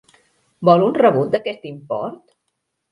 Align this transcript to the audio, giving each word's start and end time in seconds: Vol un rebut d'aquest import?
Vol 0.69 0.87
un 0.87 0.97
rebut 1.03 1.31
d'aquest 1.37 1.71
import? 1.75 2.21